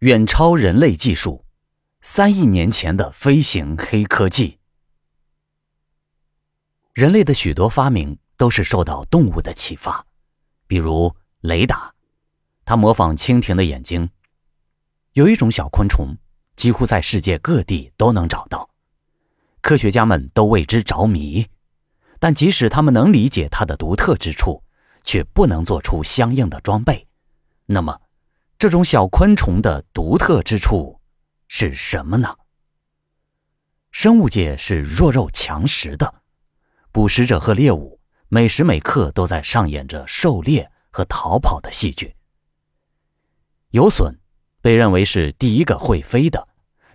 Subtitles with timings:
[0.00, 1.44] 远超人类技术，
[2.00, 4.58] 三亿年前的飞行黑科技。
[6.94, 10.06] 人类的许多发明都是受到动物的启发，
[10.66, 11.92] 比如雷达，
[12.64, 14.08] 它模仿蜻蜓的眼睛。
[15.12, 16.16] 有一种小昆虫，
[16.56, 18.70] 几乎在世界各地都能找到，
[19.60, 21.46] 科学家们都为之着迷。
[22.18, 24.64] 但即使他们能理解它的独特之处，
[25.04, 27.06] 却不能做出相应的装备。
[27.66, 28.00] 那么，
[28.60, 31.00] 这种小昆虫的独特之处
[31.48, 32.36] 是什么呢？
[33.90, 36.16] 生物界是弱肉强食的。
[36.92, 42.14] 捕食者和猎物每时每刻都在上演着狩猎和逃跑的戏剧。
[43.70, 44.14] 游隼
[44.60, 46.46] 被认为是第一个会飞的，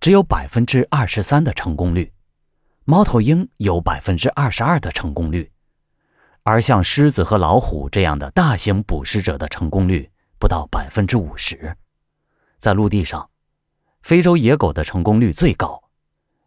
[0.00, 2.10] 只有百分之二十三的成功率；
[2.86, 5.52] 猫头鹰有百分之二十二的成功率，
[6.42, 10.10] 而像狮子和老虎这样的大型捕食者的成功率
[10.40, 11.76] 不到百分之五十。
[12.58, 13.30] 在陆地上，
[14.02, 15.80] 非洲野狗的成功率最高。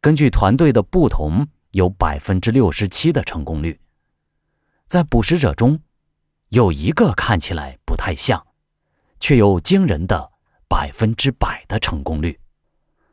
[0.00, 1.46] 根据团队的不同。
[1.74, 3.80] 有百分之六十七的成功率，
[4.86, 5.80] 在捕食者中，
[6.50, 8.46] 有一个看起来不太像，
[9.18, 10.30] 却有惊人的
[10.68, 12.38] 百分之百的成功率。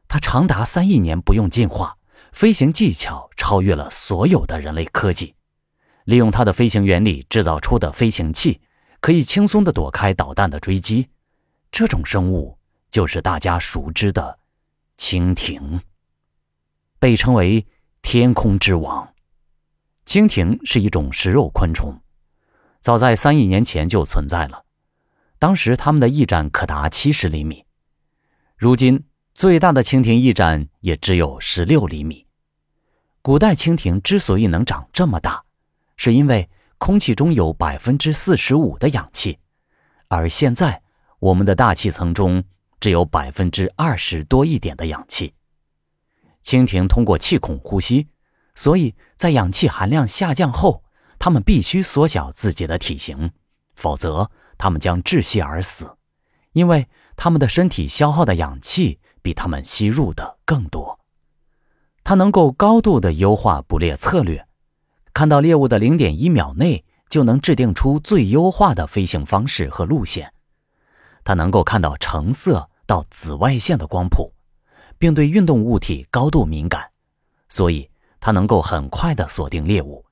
[0.07, 1.97] 它长达三亿年不用进化，
[2.31, 5.33] 飞行技巧超越了所有的人类科技。
[6.03, 8.61] 利用它的飞行原理制造出的飞行器，
[9.01, 11.09] 可以轻松地躲开导弹的追击。
[11.69, 12.57] 这种生物
[12.89, 14.39] 就是大家熟知的
[14.97, 15.81] 蜻蜓，
[16.97, 17.67] 被称为。
[18.03, 19.13] 天空之王，
[20.07, 22.01] 蜻蜓是一种食肉昆虫，
[22.79, 24.65] 早在三亿年前就存在了。
[25.37, 27.63] 当时它们的翼展可达七十厘米，
[28.57, 32.25] 如今最大的蜻蜓翼展也只有十六厘米。
[33.21, 35.43] 古代蜻蜓之所以能长这么大，
[35.95, 36.49] 是因为
[36.81, 39.37] 空气中有百分之四十五的氧气，
[40.07, 40.81] 而现在
[41.19, 42.43] 我们的大气层中
[42.79, 45.35] 只有百分之二十多一点的氧气。
[46.43, 48.07] 蜻蜓通过气孔呼吸，
[48.55, 50.83] 所以在氧气含量下降后，
[51.19, 53.31] 它们必须缩小自己的体型，
[53.75, 55.97] 否则它们将窒息而死，
[56.53, 60.99] 因为它们的身体消耗的氧气比它们吸入的更多。
[62.03, 64.47] 它能够高度的优化捕猎策略，
[65.13, 70.33] 看到猎物的零点一秒内就能制定出最优化的飞行方式和路线。
[71.23, 74.33] 它能够看到橙色到紫外线的光谱。
[75.01, 76.91] 并对运动物体高度敏感，
[77.49, 77.89] 所以
[78.19, 80.05] 它能够很快地锁定猎物，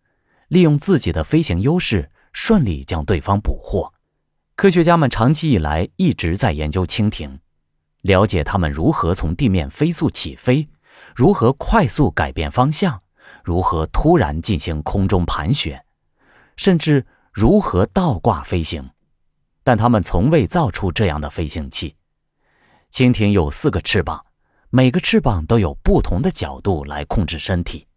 [0.47, 3.93] 利用自己的飞行优势顺利将对方捕获。
[4.55, 7.39] 科学家们长期以来一直在研究蜻蜓，
[8.01, 10.67] 了解它们如何从地面飞速起飞，
[11.15, 13.03] 如何快速改变方向，
[13.49, 15.83] 如何突然进行空中盘旋，
[16.55, 18.87] 甚至如何倒挂飞行。
[19.63, 21.95] 但他们从未造出这样的飞行器。
[22.91, 24.23] 蜻蜓有四个翅膀。
[24.69, 27.88] 每个翅膀都有不同的角度来控制身体，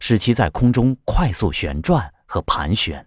[0.00, 3.06] 使其在空中快速旋转和盘旋。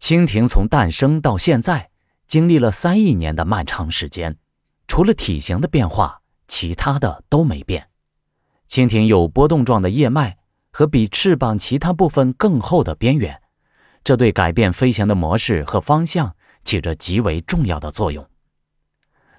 [0.00, 1.90] 蜻蜓从诞生到现在，
[2.26, 4.36] 经历了三亿年的漫长时间，
[4.88, 7.88] 除了体型的变化，其他的都没变。
[8.68, 10.38] 蜻蜓有波动状的叶脉
[10.72, 13.40] 和比翅膀其他部分更厚的边缘，
[14.02, 16.34] 这对改变飞行的模式和方向
[16.64, 18.26] 起着极为重要的作用。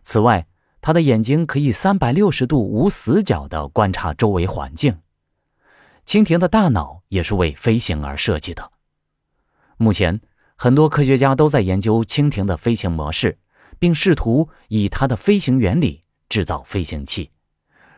[0.03, 0.45] 此外，
[0.79, 4.99] 它的眼睛可以三百六十度无死角地观察周围环境。
[6.05, 8.71] 蜻蜓的大脑也是为飞行而设计的。
[9.77, 10.21] 目前，
[10.55, 13.39] 很多科学家都在研究蜻蜓的飞行模式，
[13.79, 17.31] 并试图以它的飞行原理制造飞行器。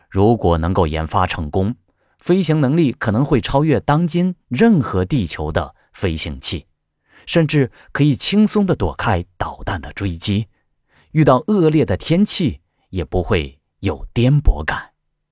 [0.08, 1.74] 如果能够研发成功，
[2.18, 6.66] 飞行能力可能会超越当今任何地球的飞行器，
[7.26, 10.46] 甚至可以轻松的躲开导弹的追击，
[11.12, 12.60] 遇到恶劣的天气。
[12.90, 14.95] 也不会有颠簸感。